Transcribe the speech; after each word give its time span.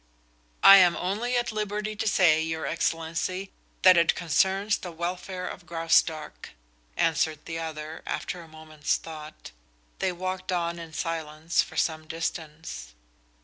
"I 0.63 0.77
am 0.77 0.97
only 0.97 1.37
at 1.37 1.51
liberty 1.51 1.95
to 1.95 2.07
say, 2.07 2.41
your 2.41 2.65
excellency, 2.65 3.51
that 3.83 3.97
it 3.97 4.15
concerns 4.15 4.79
the 4.79 4.91
welfare 4.91 5.47
of 5.47 5.67
Graustark," 5.67 6.53
answered 6.97 7.45
the 7.45 7.59
other, 7.59 8.01
after 8.07 8.41
a 8.41 8.47
moment's 8.47 8.97
thought. 8.97 9.51
They 9.99 10.11
walked 10.11 10.51
on 10.51 10.79
in 10.79 10.93
silence 10.93 11.61
for 11.61 11.77
some 11.77 12.07
distance. 12.07 12.95